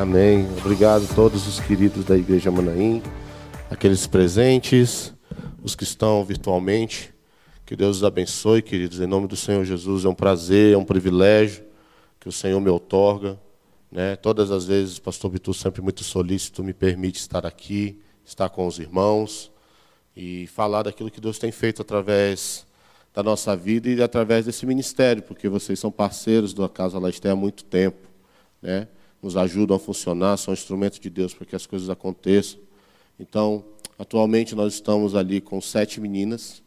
[0.00, 0.48] Amém.
[0.56, 3.02] Obrigado a todos os queridos da Igreja Manaim,
[3.70, 5.12] aqueles presentes,
[5.62, 7.12] os que estão virtualmente.
[7.66, 8.98] Que Deus os abençoe, queridos.
[8.98, 11.62] Em nome do Senhor Jesus, é um prazer, é um privilégio
[12.18, 13.38] que o Senhor me outorga.
[13.92, 14.16] Né?
[14.16, 18.78] Todas as vezes, Pastor Bitu, sempre muito solícito, me permite estar aqui, estar com os
[18.78, 19.52] irmãos
[20.16, 22.66] e falar daquilo que Deus tem feito através
[23.12, 27.36] da nossa vida e através desse ministério, porque vocês são parceiros da Casa Lasté há
[27.36, 28.08] muito tempo,
[28.62, 28.88] né?
[29.22, 32.60] Nos ajudam a funcionar, são instrumentos de Deus para que as coisas aconteçam.
[33.18, 33.64] Então,
[33.98, 36.62] atualmente nós estamos ali com sete meninas,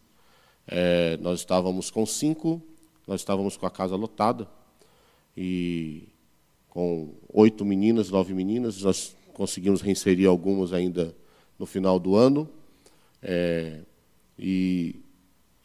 [0.67, 2.61] é, nós estávamos com cinco,
[3.07, 4.47] nós estávamos com a casa lotada,
[5.35, 6.07] e
[6.69, 11.15] com oito meninas, nove meninas, nós conseguimos reinserir algumas ainda
[11.57, 12.47] no final do ano.
[13.21, 13.81] É,
[14.37, 14.95] e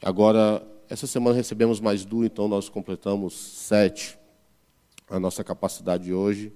[0.03, 4.19] agora, essa semana recebemos mais duas, então nós completamos sete.
[5.11, 6.53] A nossa capacidade hoje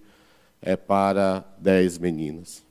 [0.63, 2.65] é para dez meninas.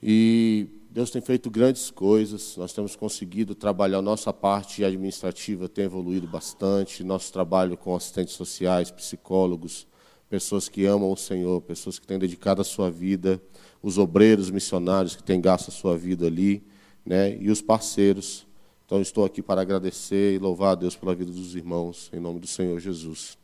[0.00, 6.26] E Deus tem feito grandes coisas, nós temos conseguido trabalhar, nossa parte administrativa tem evoluído
[6.26, 9.86] bastante, nosso trabalho com assistentes sociais, psicólogos,
[10.28, 13.42] pessoas que amam o Senhor, pessoas que têm dedicado a sua vida,
[13.82, 16.62] os obreiros missionários que têm gasto a sua vida ali,
[17.04, 18.46] né, e os parceiros.
[18.86, 22.40] Então, estou aqui para agradecer e louvar a Deus pela vida dos irmãos, em nome
[22.40, 23.38] do Senhor Jesus.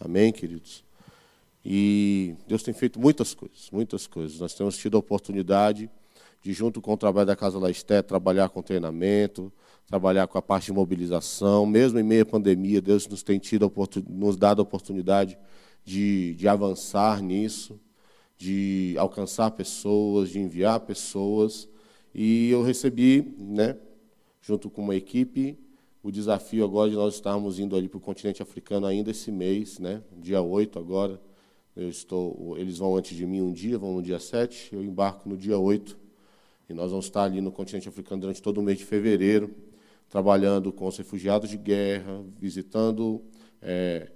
[0.00, 0.89] Amém, queridos?
[1.64, 4.40] E Deus tem feito muitas coisas, muitas coisas.
[4.40, 5.90] Nós temos tido a oportunidade
[6.42, 9.52] de, junto com o trabalho da Casa Laisté, trabalhar com treinamento,
[9.86, 11.66] trabalhar com a parte de mobilização.
[11.66, 13.70] Mesmo em meio à pandemia, Deus nos tem tido
[14.08, 15.38] nos dado a oportunidade
[15.84, 17.78] de, de avançar nisso,
[18.38, 21.68] de alcançar pessoas, de enviar pessoas.
[22.14, 23.76] E eu recebi, né,
[24.40, 25.58] junto com uma equipe,
[26.02, 29.78] o desafio agora de nós estarmos indo ali para o continente africano ainda esse mês,
[29.78, 31.20] né, dia 8 agora.
[31.76, 35.28] Eu estou, eles vão antes de mim um dia, vão no dia 7, eu embarco
[35.28, 35.96] no dia 8
[36.68, 39.52] e nós vamos estar ali no continente africano durante todo o mês de fevereiro,
[40.08, 43.22] trabalhando com os refugiados de guerra, visitando
[43.60, 44.10] é,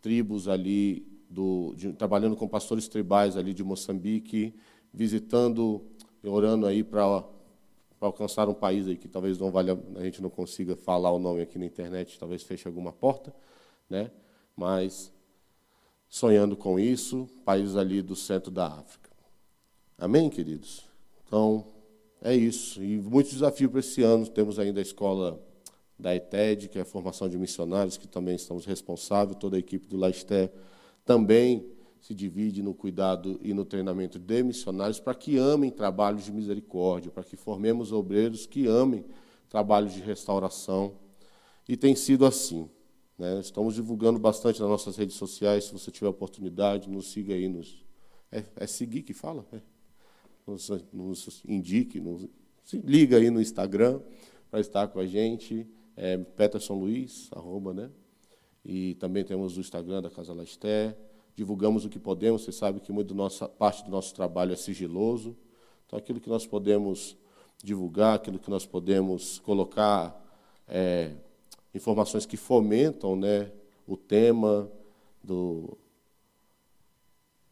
[0.00, 4.54] tribos ali, do, de, trabalhando com pastores tribais ali de Moçambique,
[4.94, 5.84] visitando,
[6.24, 7.24] orando aí para
[8.00, 11.42] alcançar um país aí que talvez não valha, a gente não consiga falar o nome
[11.42, 13.34] aqui na internet, talvez feche alguma porta,
[13.90, 14.12] né?
[14.56, 15.12] Mas
[16.08, 19.10] sonhando com isso, países ali do centro da África.
[19.98, 20.84] Amém, queridos?
[21.26, 21.64] Então,
[22.22, 22.82] é isso.
[22.82, 24.26] E muitos desafios para esse ano.
[24.26, 25.40] Temos ainda a escola
[25.98, 29.38] da ETED, que é a formação de missionários, que também estamos responsáveis.
[29.38, 30.52] Toda a equipe do Laisté
[31.04, 31.66] também
[32.00, 37.10] se divide no cuidado e no treinamento de missionários para que amem trabalhos de misericórdia,
[37.10, 39.04] para que formemos obreiros que amem
[39.48, 40.94] trabalhos de restauração.
[41.68, 42.68] E tem sido assim.
[43.18, 43.40] Né?
[43.40, 45.64] Estamos divulgando bastante nas nossas redes sociais.
[45.64, 47.48] Se você tiver oportunidade, nos siga aí.
[47.48, 47.84] Nos...
[48.30, 49.46] É, é seguir que fala?
[49.52, 49.60] É
[50.46, 52.26] nos, nos indique, nos,
[52.62, 54.00] se liga aí no Instagram
[54.50, 55.66] para estar com a gente,
[55.96, 57.90] é Peterson Luiz, arroba, né?
[58.64, 60.96] E também temos o Instagram da Casa Lasté.
[61.34, 65.36] Divulgamos o que podemos, você sabe que muito nossa, parte do nosso trabalho é sigiloso.
[65.86, 67.16] Então, aquilo que nós podemos
[67.62, 70.20] divulgar, aquilo que nós podemos colocar,
[70.66, 71.12] é,
[71.74, 73.50] informações que fomentam né,
[73.86, 74.70] o tema
[75.22, 75.76] do,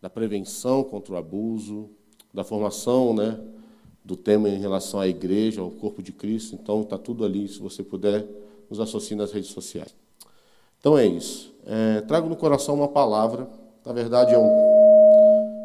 [0.01, 1.91] da prevenção contra o abuso,
[2.33, 3.41] da formação né,
[4.05, 6.55] do tema em relação à igreja, ao corpo de Cristo.
[6.55, 7.49] Então, está tudo ali.
[7.49, 8.27] Se você puder,
[8.69, 9.95] nos associe nas redes sociais.
[10.79, 11.55] Então, é isso.
[11.65, 13.49] É, trago no coração uma palavra.
[13.85, 15.65] Na verdade, é um,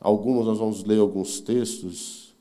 [0.00, 2.34] alguns nós vamos ler alguns textos.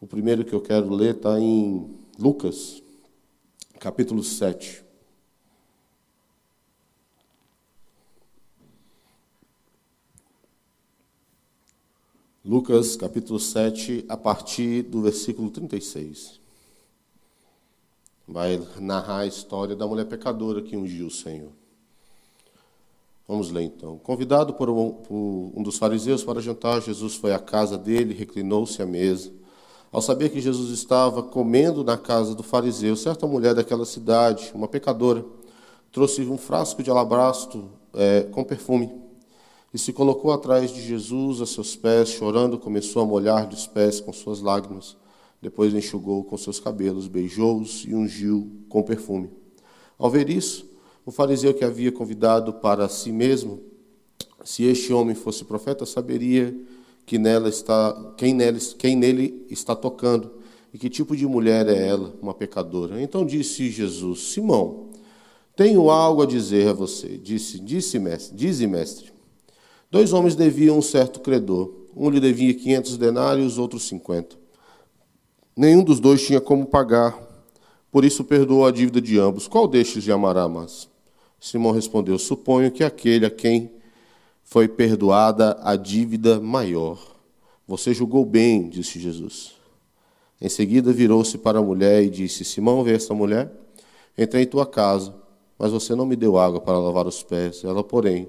[0.00, 2.79] O primeiro que eu quero ler está em Lucas,
[3.80, 4.84] capítulo 7.
[12.44, 16.38] Lucas capítulo 7, a partir do versículo 36.
[18.28, 21.50] Vai narrar a história da mulher pecadora que ungiu o Senhor.
[23.26, 23.98] Vamos ler então.
[23.98, 28.82] Convidado por um, por um dos fariseus para jantar, Jesus foi à casa dele, reclinou-se
[28.82, 29.39] à mesa.
[29.92, 34.68] Ao saber que Jesus estava comendo na casa do fariseu, certa mulher daquela cidade, uma
[34.68, 35.24] pecadora,
[35.90, 38.92] trouxe um frasco de alabastro é, com perfume
[39.74, 44.00] e se colocou atrás de Jesus a seus pés, chorando, começou a molhar-lhe os pés
[44.00, 44.96] com suas lágrimas.
[45.42, 49.30] Depois enxugou com seus cabelos, beijou-os e ungiu com perfume.
[49.98, 50.68] Ao ver isso,
[51.04, 53.60] o fariseu que havia convidado para si mesmo,
[54.44, 56.54] se este homem fosse profeta, saberia
[57.10, 60.30] que nela está, quem, nele, quem nele está tocando
[60.72, 63.02] e que tipo de mulher é ela, uma pecadora.
[63.02, 64.90] Então disse Jesus: Simão,
[65.56, 67.18] tenho algo a dizer a você.
[67.18, 69.12] Disse, disse mestre, dize mestre.
[69.90, 71.74] Dois homens deviam um certo credor.
[71.96, 74.36] Um lhe devia 500 denários, outro 50.
[75.56, 77.20] Nenhum dos dois tinha como pagar,
[77.90, 79.48] por isso perdoou a dívida de ambos.
[79.48, 80.88] Qual destes lhe amará mais?
[81.40, 83.79] Simão respondeu: Suponho que aquele a quem
[84.50, 86.98] foi perdoada a dívida maior.
[87.68, 89.52] Você julgou bem, disse Jesus.
[90.40, 93.48] Em seguida virou-se para a mulher e disse: Simão, vê essa mulher?
[94.18, 95.14] Entrei em tua casa,
[95.56, 97.62] mas você não me deu água para lavar os pés.
[97.62, 98.26] Ela, porém,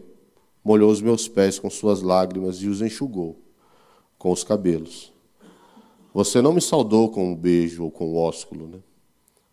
[0.63, 3.41] molhou os meus pés com suas lágrimas e os enxugou
[4.19, 5.11] com os cabelos.
[6.13, 8.77] Você não me saudou com um beijo ou com um ósculo, né?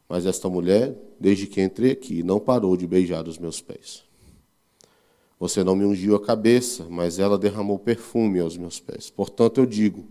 [0.06, 4.07] Mas esta mulher, desde que entrei aqui, não parou de beijar os meus pés.
[5.38, 9.08] Você não me ungiu a cabeça, mas ela derramou perfume aos meus pés.
[9.08, 10.04] Portanto, eu digo: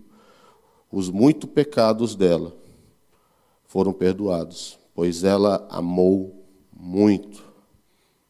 [0.92, 2.56] os muitos pecados dela
[3.66, 7.44] foram perdoados, pois ela amou muito.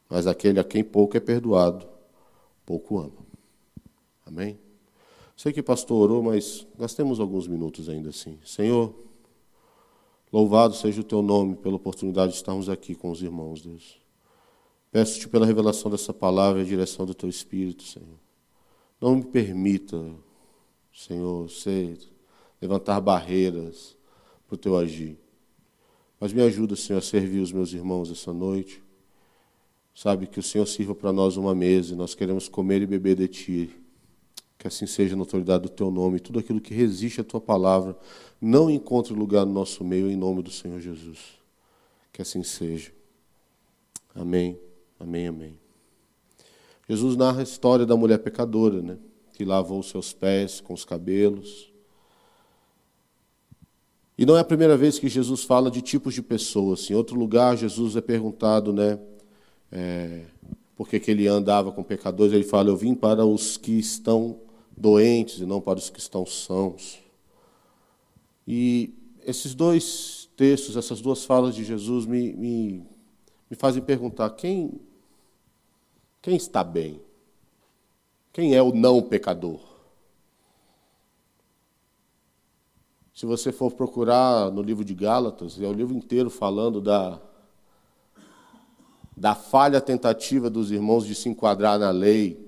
[0.09, 1.87] Mas aquele a quem pouco é perdoado,
[2.65, 3.27] pouco ama.
[4.25, 4.57] Amém?
[5.35, 8.39] Sei que o pastor orou, mas nós temos alguns minutos ainda assim.
[8.43, 8.91] Senhor,
[10.33, 14.06] louvado seja o teu nome pela oportunidade de estarmos aqui com os irmãos, Deus.
[14.91, 18.17] Peço-te pela revelação dessa palavra e a direção do teu Espírito, Senhor.
[18.99, 20.03] Não me permita,
[20.93, 21.99] Senhor, ser,
[22.61, 23.95] levantar barreiras
[24.47, 25.17] para o teu agir.
[26.19, 28.81] Mas me ajuda, Senhor, a servir os meus irmãos essa noite.
[29.93, 33.15] Sabe que o Senhor sirva para nós uma mesa e nós queremos comer e beber
[33.15, 33.69] de Ti.
[34.57, 36.19] Que assim seja na autoridade do Teu nome.
[36.19, 37.97] Tudo aquilo que resiste à Tua palavra
[38.41, 41.37] não encontre lugar no nosso meio, em nome do Senhor Jesus.
[42.11, 42.91] Que assim seja.
[44.15, 44.66] Amém.
[44.99, 45.59] Amém, amém.
[46.89, 48.97] Jesus narra a história da mulher pecadora, né?
[49.33, 51.71] Que lavou seus pés com os cabelos.
[54.17, 56.89] E não é a primeira vez que Jesus fala de tipos de pessoas.
[56.89, 58.99] Em outro lugar, Jesus é perguntado, né?
[59.71, 60.25] É,
[60.75, 64.39] porque que ele andava com pecadores, ele fala: Eu vim para os que estão
[64.75, 66.99] doentes e não para os que estão sãos.
[68.47, 68.93] E
[69.25, 72.83] esses dois textos, essas duas falas de Jesus me, me,
[73.49, 74.79] me fazem perguntar: quem,
[76.27, 76.99] quem está bem?
[78.33, 79.61] Quem é o não pecador?
[83.15, 87.17] Se você for procurar no livro de Gálatas, é o livro inteiro falando da,
[89.15, 92.45] da falha tentativa dos irmãos de se enquadrar na lei.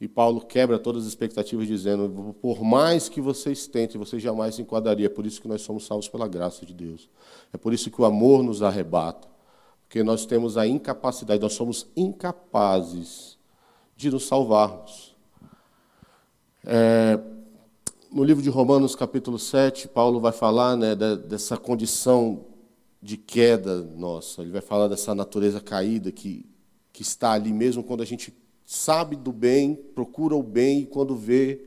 [0.00, 4.62] E Paulo quebra todas as expectativas, dizendo: por mais que vocês tentem, vocês jamais se
[4.62, 5.04] enquadraria.
[5.04, 7.10] É por isso que nós somos salvos pela graça de Deus.
[7.52, 9.28] É por isso que o amor nos arrebata.
[9.88, 13.38] Porque nós temos a incapacidade, nós somos incapazes
[13.96, 15.16] de nos salvarmos.
[16.62, 17.18] É,
[18.12, 22.44] no livro de Romanos, capítulo 7, Paulo vai falar né, dessa condição
[23.00, 24.42] de queda nossa.
[24.42, 26.44] Ele vai falar dessa natureza caída que,
[26.92, 28.36] que está ali mesmo quando a gente
[28.66, 31.64] sabe do bem, procura o bem e quando vê,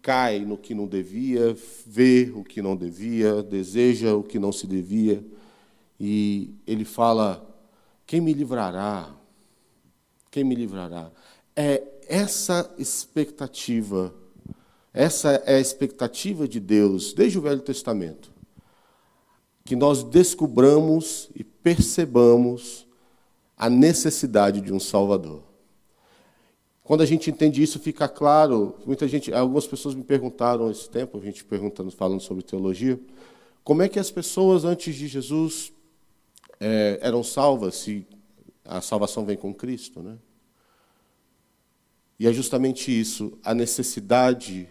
[0.00, 4.64] cai no que não devia, vê o que não devia, deseja o que não se
[4.64, 5.24] devia.
[6.04, 7.48] E ele fala:
[8.04, 9.08] Quem me livrará?
[10.32, 11.12] Quem me livrará?
[11.54, 14.12] É essa expectativa,
[14.92, 18.32] essa é a expectativa de Deus desde o Velho Testamento.
[19.64, 22.84] Que nós descubramos e percebamos
[23.56, 25.44] a necessidade de um Salvador.
[26.82, 28.74] Quando a gente entende isso, fica claro.
[28.84, 32.98] Muita gente, algumas pessoas me perguntaram esse tempo, a gente perguntando, falando sobre teologia,
[33.62, 35.72] como é que as pessoas antes de Jesus
[36.64, 38.06] é, eram salvas se
[38.64, 40.16] a salvação vem com Cristo, né?
[42.20, 44.68] E é justamente isso, a necessidade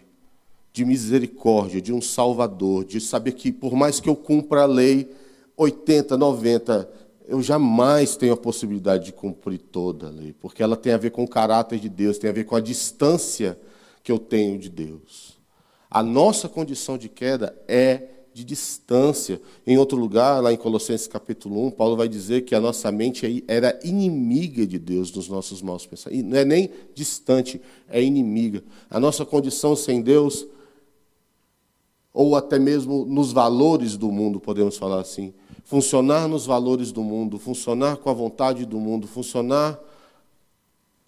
[0.72, 5.14] de misericórdia, de um Salvador, de saber que por mais que eu cumpra a lei
[5.54, 6.90] 80, 90,
[7.28, 11.10] eu jamais tenho a possibilidade de cumprir toda a lei, porque ela tem a ver
[11.10, 13.60] com o caráter de Deus, tem a ver com a distância
[14.02, 15.38] que eu tenho de Deus.
[15.90, 19.40] A nossa condição de queda é de distância.
[19.66, 23.44] Em outro lugar, lá em Colossenses capítulo 1, Paulo vai dizer que a nossa mente
[23.46, 26.30] era inimiga de Deus dos nossos maus pensamentos.
[26.30, 28.62] Não é nem distante, é inimiga.
[28.90, 30.46] A nossa condição sem Deus,
[32.12, 35.34] ou até mesmo nos valores do mundo, podemos falar assim,
[35.64, 39.78] funcionar nos valores do mundo, funcionar com a vontade do mundo, funcionar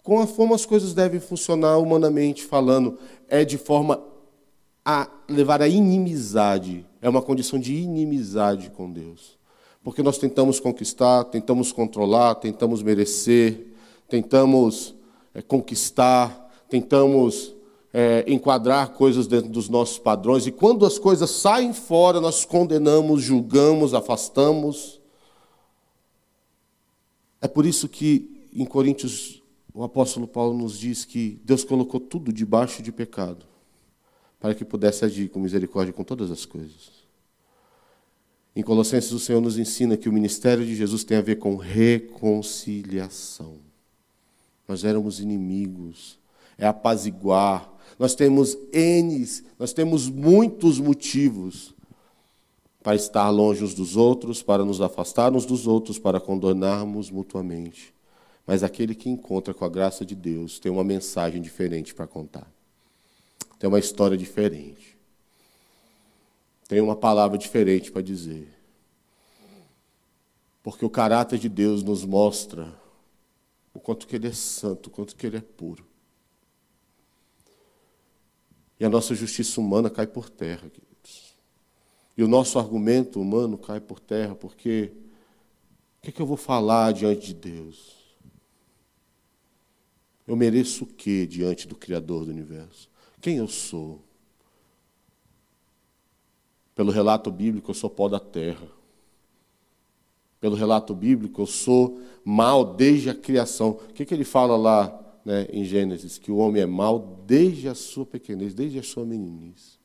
[0.05, 3.99] com a forma as coisas devem funcionar humanamente falando, é de forma
[4.85, 9.35] a levar à inimizade, é uma condição de inimizade com Deus.
[9.83, 13.65] Porque nós tentamos conquistar, tentamos controlar, tentamos merecer,
[14.07, 14.93] tentamos
[15.33, 17.55] é, conquistar, tentamos
[17.91, 23.23] é, enquadrar coisas dentro dos nossos padrões, e quando as coisas saem fora, nós condenamos,
[23.23, 25.01] julgamos, afastamos.
[27.41, 29.41] É por isso que em Coríntios
[29.73, 33.45] o apóstolo Paulo nos diz que Deus colocou tudo debaixo de pecado,
[34.39, 37.05] para que pudesse agir com misericórdia com todas as coisas.
[38.55, 41.57] Em Colossenses, o Senhor nos ensina que o ministério de Jesus tem a ver com
[41.57, 43.57] reconciliação.
[44.67, 46.17] Nós éramos inimigos,
[46.57, 47.69] é apaziguar.
[47.99, 49.27] Nós temos N,
[49.59, 51.73] nós temos muitos motivos
[52.81, 57.93] para estar longe uns dos outros, para nos afastar uns dos outros, para condonarmos mutuamente.
[58.47, 62.54] Mas aquele que encontra com a graça de Deus tem uma mensagem diferente para contar.
[63.65, 64.95] Tem uma história diferente.
[66.67, 68.47] Tem uma palavra diferente para dizer.
[70.61, 72.71] Porque o caráter de Deus nos mostra
[73.73, 75.83] o quanto que ele é santo, o quanto que ele é puro.
[78.79, 81.35] E a nossa justiça humana cai por terra, queridos.
[82.15, 84.91] E o nosso argumento humano cai por terra, porque
[85.97, 87.95] o que, é que eu vou falar diante de Deus?
[90.27, 92.93] Eu mereço o que diante do Criador do universo?
[93.25, 94.03] Quem eu sou?
[96.75, 98.67] Pelo relato bíblico, eu sou pó da terra.
[100.39, 103.79] Pelo relato bíblico, eu sou mal desde a criação.
[103.89, 106.19] O que, que ele fala lá né, em Gênesis?
[106.19, 109.79] Que o homem é mal desde a sua pequenez, desde a sua meninice.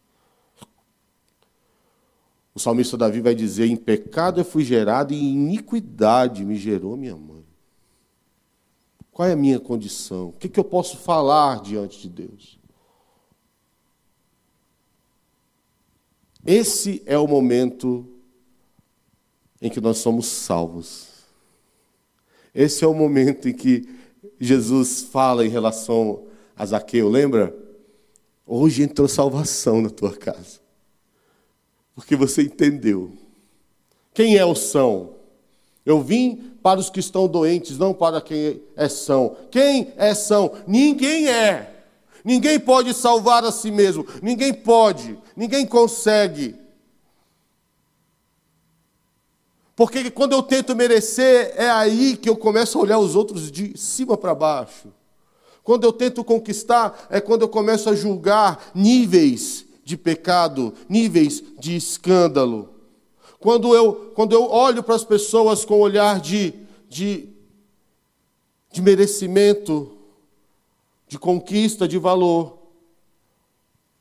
[2.55, 6.95] O salmista Davi vai dizer: Em pecado eu fui gerado e em iniquidade me gerou
[6.95, 7.47] minha mãe.
[9.11, 10.29] Qual é a minha condição?
[10.29, 12.60] O que, que eu posso falar diante de Deus?
[16.47, 18.07] Esse é o momento
[19.61, 21.09] em que nós somos salvos.
[22.55, 23.89] Esse é o momento em que
[24.39, 26.25] Jesus fala em relação
[26.57, 27.55] a Zaqueu, lembra?
[28.47, 30.61] Hoje entrou salvação na tua casa.
[31.95, 33.13] Porque você entendeu.
[34.13, 35.15] Quem é o são?
[35.85, 39.37] Eu vim para os que estão doentes, não para quem é são.
[39.51, 40.53] Quem é são?
[40.67, 41.80] Ninguém é.
[42.25, 44.07] Ninguém pode salvar a si mesmo.
[44.23, 45.19] Ninguém pode.
[45.37, 46.55] Ninguém consegue.
[49.75, 53.79] Porque quando eu tento merecer, é aí que eu começo a olhar os outros de
[53.79, 54.89] cima para baixo.
[55.63, 61.77] Quando eu tento conquistar, é quando eu começo a julgar níveis de pecado, níveis de
[61.77, 62.69] escândalo.
[63.39, 66.53] Quando eu, quando eu olho para as pessoas com olhar de,
[66.87, 67.31] de,
[68.71, 69.91] de merecimento,
[71.11, 72.57] de conquista, de valor,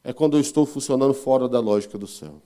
[0.04, 2.40] é quando eu estou funcionando fora da lógica do céu.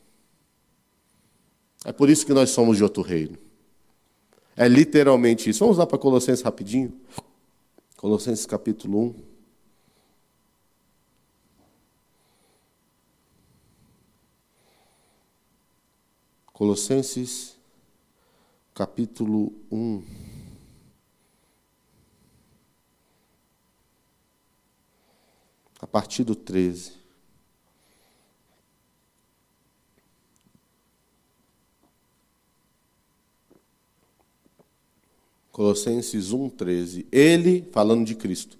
[1.83, 3.37] É por isso que nós somos de outro reino.
[4.55, 5.59] É literalmente isso.
[5.59, 6.97] Vamos lá para Colossenses rapidinho.
[7.97, 9.15] Colossenses capítulo 1.
[16.53, 17.57] Colossenses,
[18.73, 20.32] capítulo 1.
[25.83, 26.93] A partir do 13.
[35.51, 37.05] Colossenses 1,13.
[37.11, 38.57] Ele, falando de Cristo,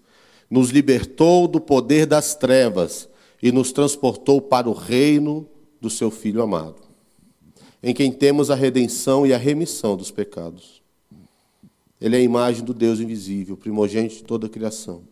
[0.49, 3.07] nos libertou do poder das trevas
[3.41, 5.47] e nos transportou para o reino
[5.79, 6.83] do seu Filho amado
[7.83, 10.81] em quem temos a redenção e a remissão dos pecados.
[11.99, 15.03] Ele é a imagem do Deus invisível, primogênito de toda a criação.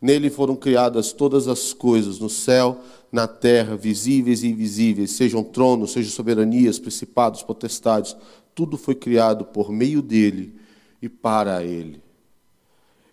[0.00, 2.80] Nele foram criadas todas as coisas, no céu,
[3.12, 8.16] na terra, visíveis e invisíveis, sejam tronos, sejam soberanias, principados, potestades,
[8.54, 10.58] tudo foi criado por meio dele
[11.02, 12.02] e para ele.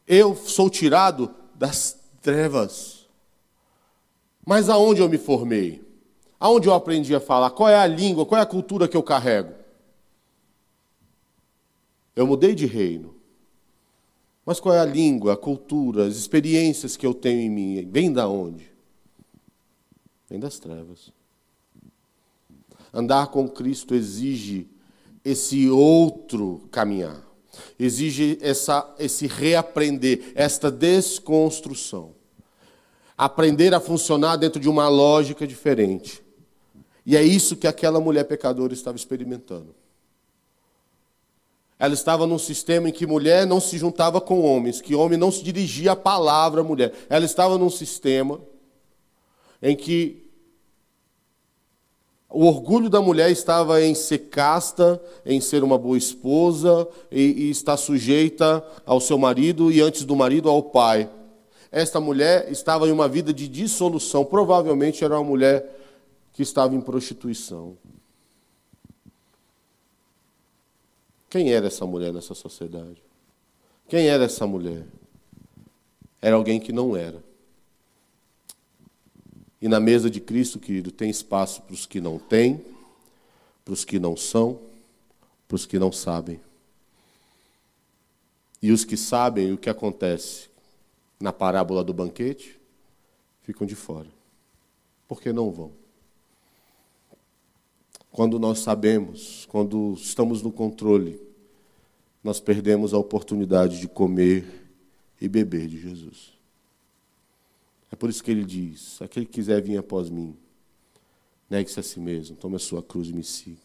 [0.08, 3.08] Eu sou tirado das trevas.
[4.46, 5.86] Mas aonde eu me formei?
[6.40, 7.50] Aonde eu aprendi a falar?
[7.50, 8.26] Qual é a língua?
[8.26, 9.54] Qual é a cultura que eu carrego?
[12.16, 13.17] Eu mudei de reino.
[14.48, 17.86] Mas qual é a língua, a cultura, as experiências que eu tenho em mim?
[17.92, 18.72] Vem da onde?
[20.30, 21.12] Vem das trevas.
[22.94, 24.70] Andar com Cristo exige
[25.26, 27.22] esse outro caminhar.
[27.78, 32.16] Exige essa, esse reaprender, esta desconstrução.
[33.18, 36.24] Aprender a funcionar dentro de uma lógica diferente.
[37.06, 39.76] E é isso que aquela mulher pecadora estava experimentando.
[41.80, 45.32] Ela estava num sistema em que mulher não se juntava com homens, que homem não
[45.32, 46.92] se dirigia a palavra mulher.
[47.08, 48.40] Ela estava num sistema
[49.62, 50.28] em que
[52.30, 57.50] o orgulho da mulher estava em ser casta, em ser uma boa esposa e, e
[57.50, 61.10] estar sujeita ao seu marido e antes do marido ao pai.
[61.72, 65.74] Esta mulher estava em uma vida de dissolução, provavelmente era uma mulher
[66.34, 67.78] que estava em prostituição.
[71.30, 73.02] Quem era essa mulher nessa sociedade?
[73.88, 74.86] Quem era essa mulher?
[76.22, 77.24] era alguém que não era.
[79.62, 82.64] E na mesa de Cristo, querido, tem espaço para os que não têm,
[83.66, 84.60] para os que não são,
[85.48, 86.40] para os que não sabem.
[88.62, 90.50] E os que sabem o que acontece
[91.20, 92.60] na parábola do banquete
[93.44, 94.10] ficam de fora.
[95.08, 95.72] Porque não vão.
[98.18, 101.22] Quando nós sabemos, quando estamos no controle,
[102.24, 104.44] nós perdemos a oportunidade de comer
[105.22, 106.34] e beber de Jesus.
[107.92, 110.36] É por isso que ele diz: aquele que quiser vir após mim,
[111.48, 113.62] negue-se a si mesmo, tome a sua cruz e me siga.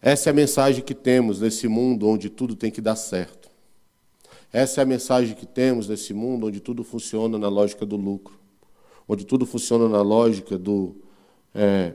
[0.00, 3.50] Essa é a mensagem que temos nesse mundo onde tudo tem que dar certo.
[4.50, 8.40] Essa é a mensagem que temos nesse mundo onde tudo funciona na lógica do lucro,
[9.06, 10.96] onde tudo funciona na lógica do
[11.54, 11.92] é,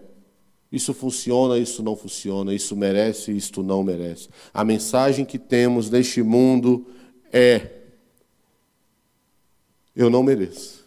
[0.71, 4.29] isso funciona, isso não funciona, isso merece, isto não merece.
[4.53, 6.85] A mensagem que temos neste mundo
[7.31, 7.71] é:
[9.95, 10.85] eu não mereço,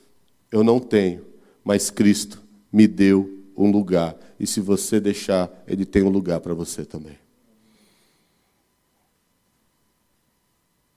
[0.52, 1.24] eu não tenho,
[1.64, 4.16] mas Cristo me deu um lugar.
[4.38, 7.18] E se você deixar, Ele tem um lugar para você também.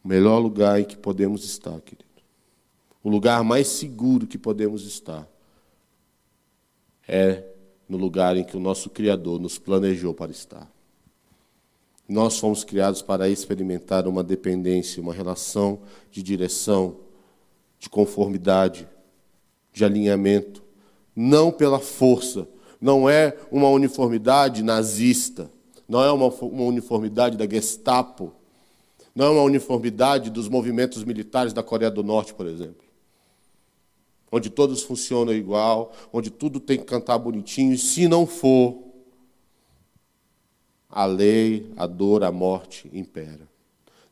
[0.04, 2.04] O melhor lugar em que podemos estar, querido.
[3.02, 5.28] O lugar mais seguro que podemos estar
[7.08, 7.43] é
[7.94, 10.68] no lugar em que o nosso Criador nos planejou para estar.
[12.10, 15.80] Nós fomos criados para experimentar uma dependência, uma relação
[16.12, 16.98] de direção,
[17.80, 18.88] de conformidade,
[19.72, 20.64] de alinhamento,
[21.16, 22.48] não pela força,
[22.82, 25.52] não é uma uniformidade nazista,
[25.88, 28.34] não é uma, uma uniformidade da Gestapo,
[29.14, 32.83] não é uma uniformidade dos movimentos militares da Coreia do Norte, por exemplo
[34.34, 38.82] onde todos funcionam igual, onde tudo tem que cantar bonitinho, e se não for,
[40.90, 43.48] a lei, a dor, a morte impera.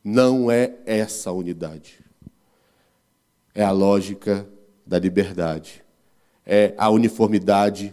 [0.02, 1.98] Não é essa a unidade.
[3.52, 4.48] É a lógica
[4.86, 5.84] da liberdade.
[6.46, 7.92] É a uniformidade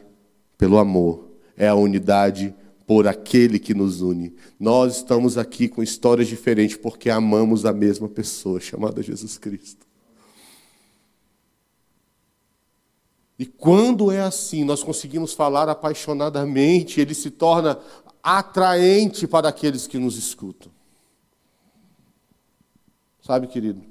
[0.56, 1.30] pelo amor.
[1.58, 2.54] É a unidade
[2.86, 4.36] por aquele que nos une.
[4.60, 9.89] Nós estamos aqui com histórias diferentes porque amamos a mesma pessoa chamada Jesus Cristo.
[13.40, 17.80] E quando é assim, nós conseguimos falar apaixonadamente, ele se torna
[18.22, 20.70] atraente para aqueles que nos escutam.
[23.22, 23.82] Sabe, querido?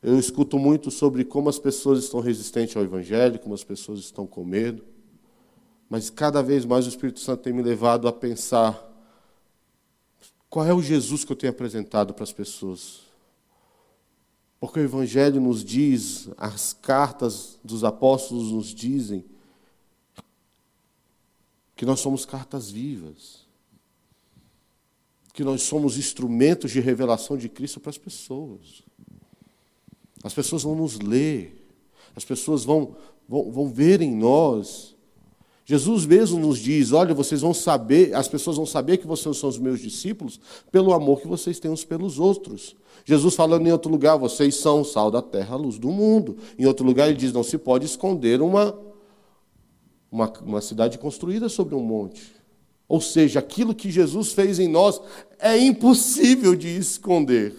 [0.00, 4.26] Eu escuto muito sobre como as pessoas estão resistentes ao Evangelho, como as pessoas estão
[4.28, 4.84] com medo.
[5.88, 8.80] Mas cada vez mais o Espírito Santo tem me levado a pensar:
[10.48, 13.03] qual é o Jesus que eu tenho apresentado para as pessoas?
[14.64, 19.22] Porque o Evangelho nos diz, as cartas dos apóstolos nos dizem,
[21.76, 23.46] que nós somos cartas vivas,
[25.34, 28.82] que nós somos instrumentos de revelação de Cristo para as pessoas.
[30.22, 31.62] As pessoas vão nos ler,
[32.16, 32.96] as pessoas vão,
[33.28, 34.93] vão, vão ver em nós.
[35.64, 39.48] Jesus mesmo nos diz: olha, vocês vão saber, as pessoas vão saber que vocês são
[39.48, 40.38] os meus discípulos
[40.70, 42.76] pelo amor que vocês têm uns pelos outros.
[43.04, 46.36] Jesus falando em outro lugar, vocês são o sal da terra, a luz do mundo.
[46.58, 48.78] Em outro lugar, ele diz: não se pode esconder uma,
[50.12, 52.34] uma, uma cidade construída sobre um monte.
[52.86, 55.00] Ou seja, aquilo que Jesus fez em nós
[55.38, 57.56] é impossível de esconder.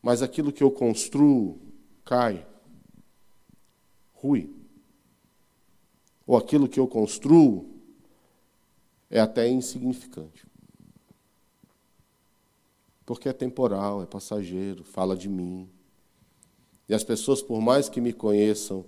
[0.00, 1.58] Mas aquilo que eu construo
[2.04, 2.46] cai,
[4.12, 4.61] rui.
[6.32, 7.66] Ou aquilo que eu construo
[9.10, 10.46] é até insignificante
[13.04, 15.68] porque é temporal, é passageiro, fala de mim.
[16.88, 18.86] E as pessoas, por mais que me conheçam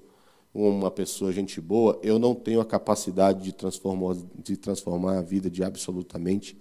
[0.55, 5.51] uma pessoa gente boa, eu não tenho a capacidade de transformar, de transformar a vida
[5.51, 6.57] de absolutamente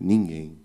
[0.00, 0.58] ninguém.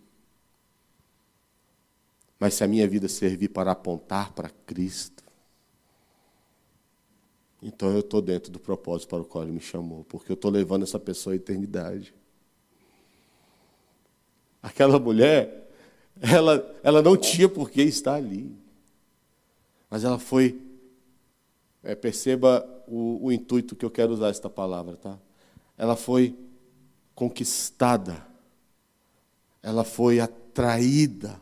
[2.40, 5.19] Mas se a minha vida servir para apontar para Cristo,
[7.62, 10.50] então eu estou dentro do propósito para o qual Ele me chamou, porque eu estou
[10.50, 12.14] levando essa pessoa à eternidade.
[14.62, 15.70] Aquela mulher,
[16.22, 18.56] ela, ela não tinha por que estar ali.
[19.90, 20.62] Mas ela foi.
[21.82, 25.18] É, perceba o, o intuito que eu quero usar esta palavra, tá?
[25.78, 26.38] Ela foi
[27.16, 28.26] conquistada.
[29.64, 31.40] Ela foi atraída.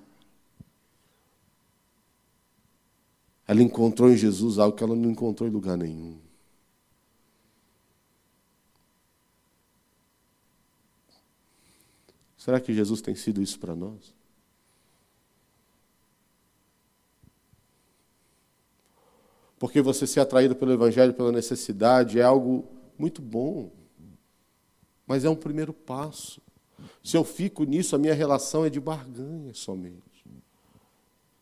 [3.48, 6.20] Ela encontrou em Jesus algo que ela não encontrou em lugar nenhum.
[12.38, 14.16] Será que Jesus tem sido isso para nós?
[19.60, 22.66] Porque você ser atraído pelo Evangelho, pela necessidade, é algo
[22.98, 23.72] muito bom.
[25.06, 26.42] Mas é um primeiro passo.
[27.04, 30.07] Se eu fico nisso, a minha relação é de barganha somente.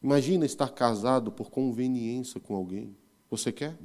[0.05, 2.95] Imagina estar casado por conveniência com alguém.
[3.27, 3.75] Você quer?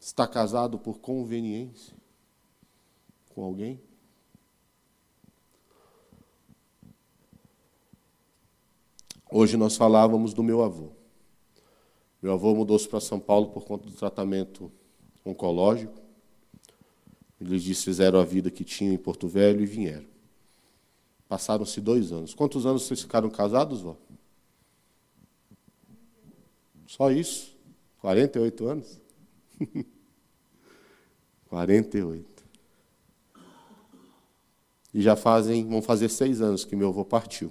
[0.00, 1.94] Estar casado por conveniência
[3.34, 3.78] com alguém?
[9.30, 10.92] Hoje nós falávamos do meu avô.
[12.22, 14.72] Meu avô mudou-se para São Paulo por conta do tratamento
[15.26, 16.00] oncológico.
[17.38, 20.08] Eles desfizeram a vida que tinham em Porto Velho e vieram.
[21.28, 22.32] Passaram-se dois anos.
[22.32, 23.94] Quantos anos vocês ficaram casados, vó?
[26.92, 27.56] Só isso?
[28.00, 29.00] 48 anos?
[31.48, 32.44] 48.
[34.92, 37.50] E já fazem, vão fazer seis anos que meu avô partiu.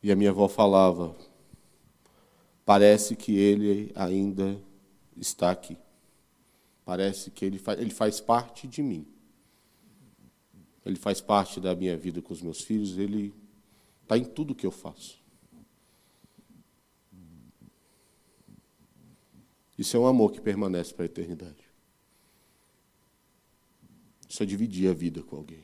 [0.00, 1.16] E a minha avó falava:
[2.64, 4.62] parece que ele ainda
[5.16, 5.76] está aqui.
[6.84, 9.04] Parece que ele ele faz parte de mim.
[10.86, 13.34] Ele faz parte da minha vida com os meus filhos, ele
[14.04, 15.18] está em tudo que eu faço.
[19.78, 21.68] Isso é um amor que permanece para a eternidade.
[24.28, 25.62] Isso é dividir a vida com alguém.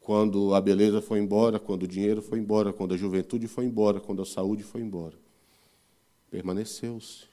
[0.00, 4.00] Quando a beleza foi embora, quando o dinheiro foi embora, quando a juventude foi embora,
[4.00, 5.18] quando a saúde foi embora,
[6.30, 7.26] permaneceu-se.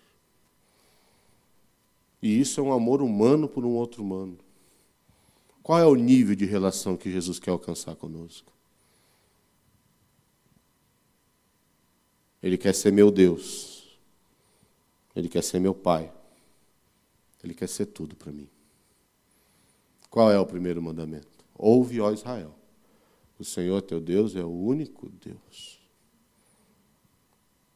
[2.22, 4.38] E isso é um amor humano por um outro humano.
[5.62, 8.52] Qual é o nível de relação que Jesus quer alcançar conosco?
[12.42, 13.75] Ele quer ser meu Deus.
[15.16, 16.12] Ele quer ser meu Pai.
[17.44, 18.50] Ele quer ser tudo para mim.
[20.10, 21.28] Qual é o primeiro mandamento?
[21.56, 22.56] Ouve, ó Israel.
[23.38, 25.80] O Senhor teu Deus é o único Deus.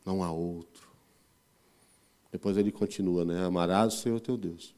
[0.06, 0.88] Não há outro.
[2.32, 3.44] Depois ele continua, né?
[3.44, 4.74] Amarás o Senhor teu Deus.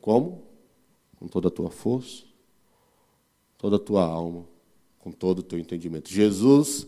[0.00, 0.42] Como?
[1.18, 2.24] Com toda a tua força,
[3.58, 4.46] toda a tua alma,
[4.98, 6.10] com todo o teu entendimento.
[6.10, 6.86] Jesus,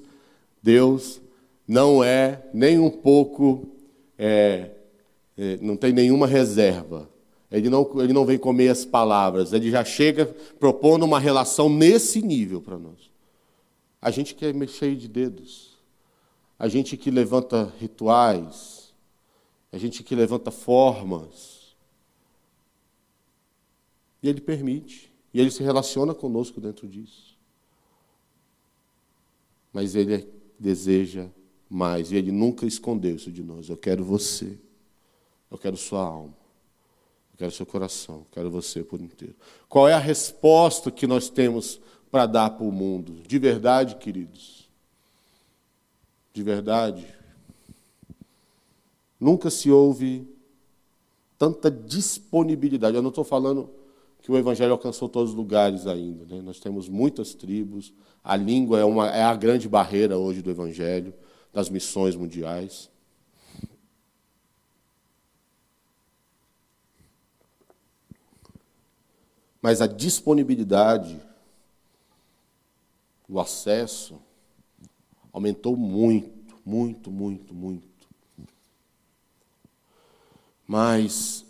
[0.63, 1.21] Deus,
[1.67, 3.72] não é nem um pouco,
[4.19, 4.71] é,
[5.37, 7.09] é, não tem nenhuma reserva.
[7.51, 10.25] Ele não, ele não vem comer as palavras, ele já chega
[10.59, 13.11] propondo uma relação nesse nível para nós.
[14.01, 15.77] A gente que é cheio de dedos,
[16.59, 18.95] a gente que levanta rituais,
[19.71, 21.75] a gente que levanta formas.
[24.23, 27.37] E ele permite, e ele se relaciona conosco dentro disso.
[29.73, 30.27] Mas ele
[30.59, 31.29] deseja
[31.73, 33.69] mais, e ele nunca escondeu isso de nós.
[33.69, 34.59] Eu quero você,
[35.51, 36.43] eu quero sua alma
[37.43, 39.35] quero seu coração, quero você por inteiro.
[39.69, 43.15] Qual é a resposta que nós temos para dar para o mundo?
[43.27, 44.69] De verdade, queridos?
[46.33, 47.05] De verdade?
[49.19, 50.25] Nunca se ouve
[51.37, 52.95] tanta disponibilidade.
[52.95, 53.69] Eu não estou falando
[54.21, 56.25] que o Evangelho alcançou todos os lugares ainda.
[56.25, 56.41] Né?
[56.43, 61.13] Nós temos muitas tribos, a língua é, uma, é a grande barreira hoje do Evangelho,
[61.53, 62.91] das missões mundiais.
[69.61, 71.21] Mas a disponibilidade,
[73.29, 74.21] o acesso,
[75.33, 78.09] aumentou muito, muito, muito, muito.
[80.67, 81.45] Mas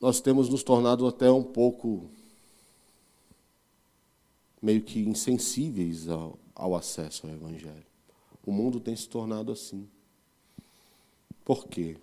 [0.00, 2.10] nós temos nos tornado até um pouco
[4.64, 7.86] meio que insensíveis ao, ao acesso ao Evangelho.
[8.44, 9.88] O mundo tem se tornado assim.
[11.44, 11.96] Por quê?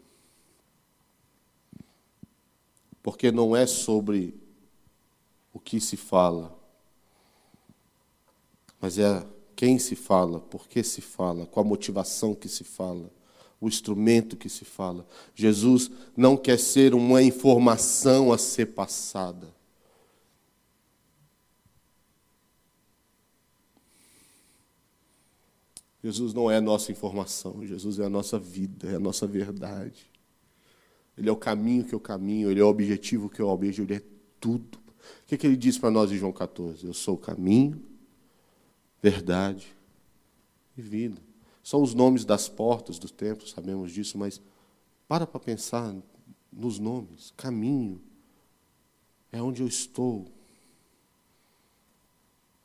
[3.03, 4.35] porque não é sobre
[5.53, 6.57] o que se fala,
[8.79, 13.11] mas é quem se fala, por que se fala, qual a motivação que se fala,
[13.59, 15.05] o instrumento que se fala.
[15.35, 19.53] Jesus não quer ser uma informação a ser passada.
[26.03, 30.09] Jesus não é a nossa informação, Jesus é a nossa vida, é a nossa verdade.
[31.17, 33.95] Ele é o caminho que eu caminho, Ele é o objetivo que eu almejo, Ele
[33.95, 34.01] é
[34.39, 34.79] tudo.
[35.23, 36.85] O que, é que ele diz para nós em João 14?
[36.85, 37.81] Eu sou o caminho,
[39.01, 39.73] verdade
[40.77, 41.21] e vida.
[41.63, 44.41] São os nomes das portas do templo, sabemos disso, mas
[45.07, 45.95] para para pensar
[46.51, 47.33] nos nomes.
[47.37, 48.01] Caminho
[49.31, 50.25] é onde eu estou,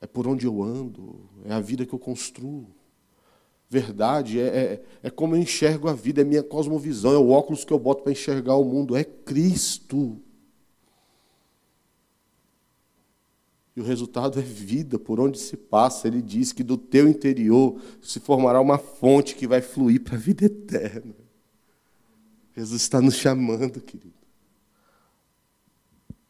[0.00, 2.66] é por onde eu ando, é a vida que eu construo.
[3.68, 7.64] Verdade é, é, é, como eu enxergo a vida, é minha cosmovisão, é o óculos
[7.64, 10.20] que eu boto para enxergar o mundo, é Cristo.
[13.74, 16.08] E o resultado é vida, por onde se passa.
[16.08, 20.18] Ele diz que do teu interior se formará uma fonte que vai fluir para a
[20.18, 21.14] vida eterna.
[22.56, 24.14] Jesus está nos chamando, querido.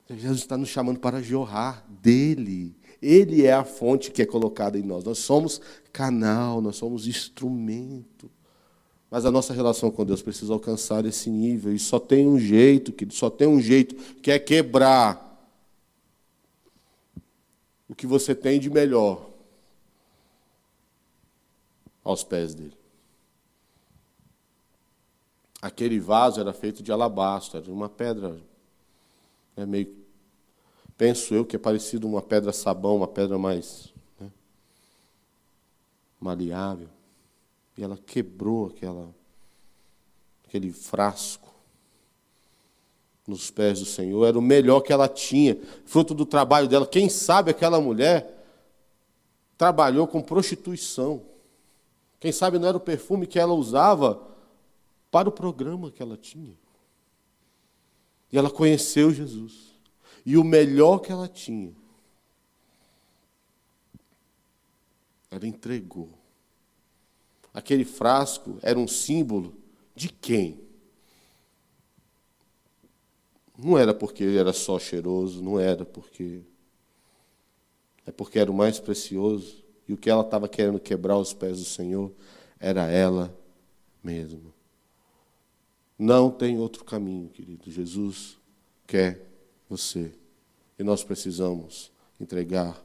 [0.09, 2.75] Jesus está nos chamando para jorrar dele.
[3.01, 5.05] Ele é a fonte que é colocada em nós.
[5.05, 5.61] Nós somos
[5.93, 8.31] canal, nós somos instrumento.
[9.11, 11.73] Mas a nossa relação com Deus precisa alcançar esse nível.
[11.73, 15.25] E só tem um jeito, que só tem um jeito, que é quebrar
[17.89, 19.31] o que você tem de melhor
[22.03, 22.77] aos pés dele.
[25.63, 28.41] Aquele vaso era feito de alabastro, era uma pedra
[29.57, 30.06] é meio,
[30.97, 34.31] penso eu que é parecido uma pedra sabão, uma pedra mais né,
[36.21, 36.89] maleável.
[37.77, 39.15] E ela quebrou aquela,
[40.47, 41.55] aquele frasco
[43.27, 44.25] nos pés do Senhor.
[44.25, 46.87] Era o melhor que ela tinha, fruto do trabalho dela.
[46.87, 48.33] Quem sabe aquela mulher
[49.59, 51.23] trabalhou com prostituição.
[52.21, 54.23] Quem sabe não era o perfume que ela usava
[55.11, 56.55] para o programa que ela tinha.
[58.33, 59.66] E ela conheceu Jesus.
[60.27, 61.73] E o melhor que ela tinha,
[65.31, 66.11] ela entregou.
[67.55, 69.55] Aquele frasco era um símbolo
[69.95, 70.61] de quem?
[73.57, 76.43] Não era porque era só cheiroso, não era porque.
[78.05, 79.65] É porque era o mais precioso.
[79.89, 82.13] E o que ela estava querendo quebrar os pés do Senhor
[82.59, 83.35] era ela
[84.03, 84.53] mesma.
[85.97, 87.71] Não tem outro caminho, querido.
[87.71, 88.37] Jesus
[88.87, 89.26] quer
[89.69, 90.13] você.
[90.79, 92.83] E nós precisamos entregar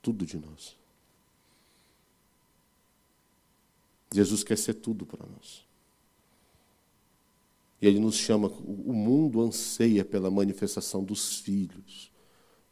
[0.00, 0.76] tudo de nós.
[4.12, 5.66] Jesus quer ser tudo para nós.
[7.80, 12.10] E ele nos chama, o mundo anseia pela manifestação dos filhos,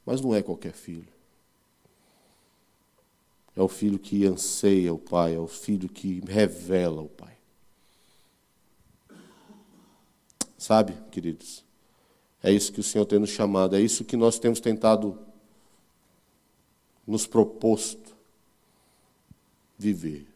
[0.06, 1.12] mas não é qualquer filho.
[3.56, 7.36] É o filho que anseia o Pai, é o filho que revela o Pai.
[10.56, 11.62] Sabe, queridos?
[12.44, 15.18] É isso que o Senhor tem nos chamado, é isso que nós temos tentado
[17.06, 18.14] nos proposto
[19.78, 20.26] viver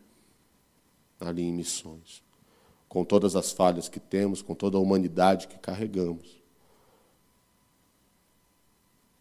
[1.21, 2.23] ali em missões,
[2.88, 6.38] com todas as falhas que temos, com toda a humanidade que carregamos.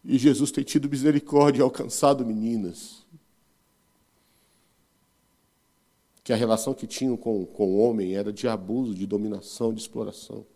[0.02, 3.04] E Jesus tem tido misericórdia e alcançado meninas
[6.24, 9.82] que a relação que tinham com, com o homem era de abuso, de dominação, de
[9.82, 10.46] exploração.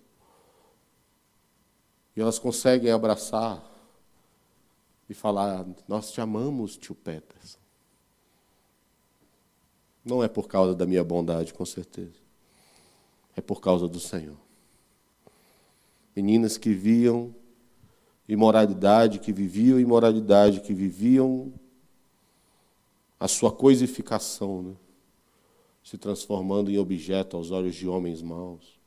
[2.17, 3.63] E elas conseguem abraçar
[5.09, 7.59] e falar: Nós te amamos, tio Peterson.
[10.05, 12.21] Não é por causa da minha bondade, com certeza.
[13.37, 14.37] É por causa do Senhor.
[16.15, 17.35] Meninas que viam
[18.29, 21.53] imoralidade, que viviam imoralidade, que viviam
[23.19, 24.77] a sua coisificação, né?
[25.83, 28.82] se transformando em objeto aos olhos de homens maus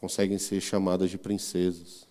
[0.00, 2.08] conseguem ser chamadas de princesas.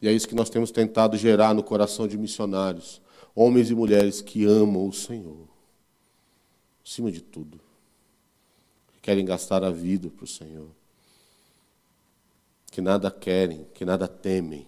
[0.00, 3.00] E é isso que nós temos tentado gerar no coração de missionários,
[3.34, 5.46] homens e mulheres que amam o Senhor,
[6.84, 7.60] acima de tudo,
[8.92, 10.68] que querem gastar a vida para o Senhor,
[12.70, 14.66] que nada querem, que nada temem.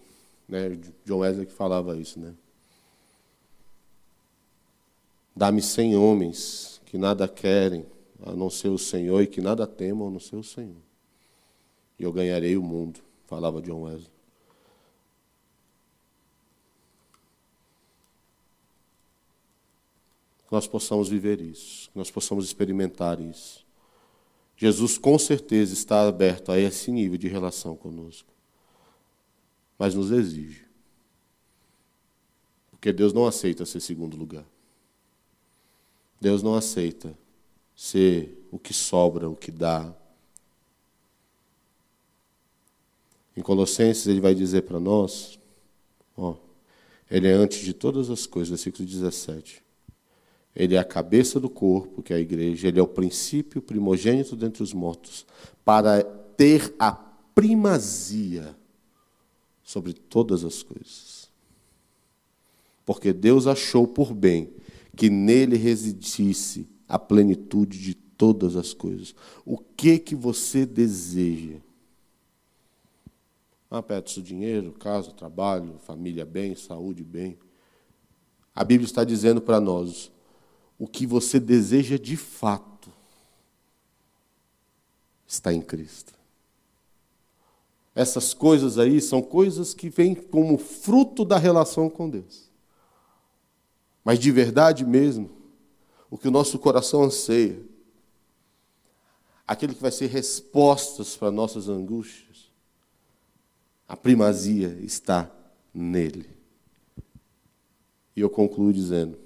[0.48, 0.78] Né?
[1.04, 2.34] John Wesley que falava isso, né?
[5.36, 7.86] Dá-me cem homens que nada querem,
[8.22, 10.82] a não ser o Senhor e que nada temam a não ser o Senhor.
[11.98, 14.10] E eu ganharei o mundo, falava John Wesley.
[20.46, 23.66] Que nós possamos viver isso, que nós possamos experimentar isso.
[24.56, 28.32] Jesus com certeza está aberto a esse nível de relação conosco,
[29.78, 30.66] mas nos exige.
[32.70, 34.44] Porque Deus não aceita ser segundo lugar.
[36.20, 37.16] Deus não aceita
[37.78, 39.94] ser o que sobra, o que dá.
[43.36, 45.38] Em Colossenses ele vai dizer para nós,
[46.16, 46.34] ó,
[47.08, 49.62] ele é antes de todas as coisas, versículo 17.
[50.56, 54.34] Ele é a cabeça do corpo, que é a igreja, ele é o princípio primogênito
[54.34, 55.24] dentre os mortos,
[55.64, 58.56] para ter a primazia
[59.62, 61.30] sobre todas as coisas.
[62.84, 64.52] Porque Deus achou por bem
[64.96, 69.14] que nele residisse a plenitude de todas as coisas.
[69.44, 71.58] O que que você deseja?
[73.70, 77.38] Ah, Petro, dinheiro, casa, trabalho, família bem, saúde bem.
[78.54, 80.10] A Bíblia está dizendo para nós
[80.78, 82.90] o que você deseja de fato
[85.26, 86.14] está em Cristo.
[87.94, 92.48] Essas coisas aí são coisas que vêm como fruto da relação com Deus.
[94.04, 95.37] Mas de verdade mesmo,
[96.10, 97.60] o que o nosso coração anseia,
[99.46, 102.48] aquele que vai ser respostas para nossas angústias,
[103.90, 105.30] A primazia está
[105.72, 106.28] nele.
[108.14, 109.18] E eu concluo dizendo: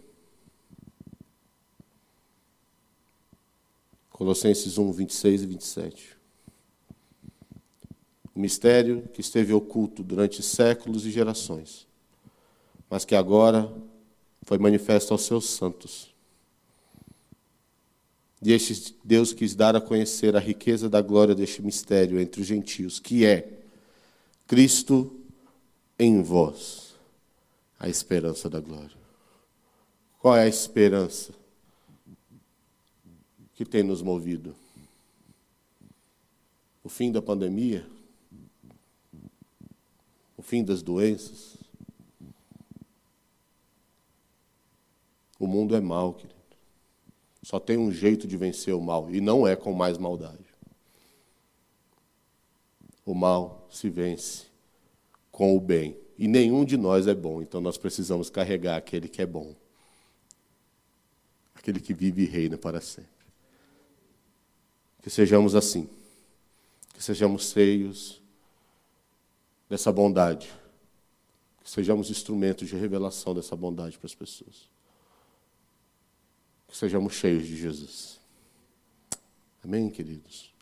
[4.08, 6.16] Colossenses 1, 26 e 27.
[8.32, 11.88] O mistério que esteve oculto durante séculos e gerações,
[12.88, 13.70] mas que agora
[14.42, 16.11] foi manifesto aos seus santos.
[18.44, 18.58] E
[19.04, 23.24] Deus quis dar a conhecer a riqueza da glória deste mistério entre os gentios, que
[23.24, 23.60] é
[24.48, 25.16] Cristo
[25.96, 26.96] em vós
[27.78, 28.96] a esperança da glória.
[30.18, 31.32] Qual é a esperança
[33.54, 34.56] que tem nos movido?
[36.82, 37.86] O fim da pandemia?
[40.36, 41.56] O fim das doenças?
[45.38, 46.41] O mundo é mau, querido.
[47.42, 50.44] Só tem um jeito de vencer o mal, e não é com mais maldade.
[53.04, 54.46] O mal se vence
[55.32, 55.96] com o bem.
[56.16, 59.56] E nenhum de nós é bom, então nós precisamos carregar aquele que é bom.
[61.54, 63.10] Aquele que vive e reina para sempre.
[65.02, 65.88] Que sejamos assim.
[66.94, 68.20] Que sejamos cheios
[69.68, 70.52] dessa bondade.
[71.64, 74.71] Que sejamos instrumentos de revelação dessa bondade para as pessoas.
[76.72, 78.18] Que sejamos cheios de Jesus.
[79.62, 80.54] Amém, queridos?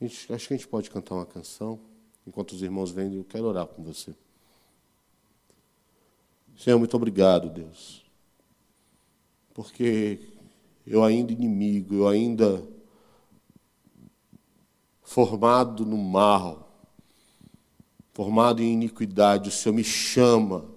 [0.00, 1.78] Gente, acho que a gente pode cantar uma canção.
[2.26, 4.12] Enquanto os irmãos vêm, eu quero orar com você.
[6.58, 8.04] Senhor, muito obrigado, Deus.
[9.54, 10.26] Porque
[10.84, 12.66] eu ainda inimigo, eu ainda
[15.04, 16.84] formado no mal,
[18.12, 20.73] formado em iniquidade, o Senhor me chama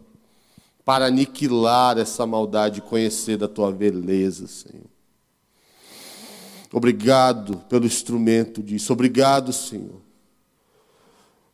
[0.88, 4.88] para aniquilar essa maldade e conhecer da tua beleza, Senhor.
[6.72, 8.94] Obrigado pelo instrumento disso.
[8.94, 10.08] Obrigado, Senhor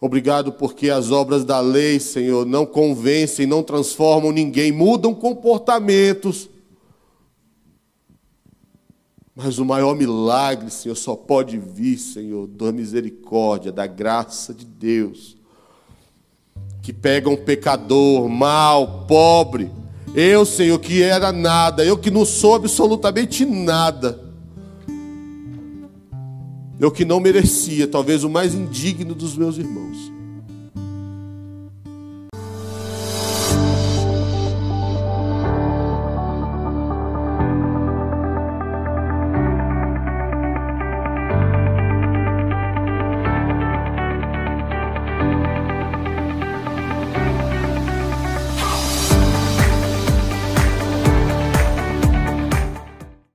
[0.04, 6.50] Obrigado porque as obras da lei, Senhor, não convencem, não transformam ninguém, mudam comportamentos.
[9.34, 15.38] Mas o maior milagre, Senhor, só pode vir, Senhor, da misericórdia, da graça de Deus.
[16.84, 19.72] Que pega um pecador, mal, pobre,
[20.14, 24.24] eu, Senhor, que era nada, eu que não sou absolutamente nada
[26.84, 30.12] eu que não merecia, talvez o mais indigno dos meus irmãos.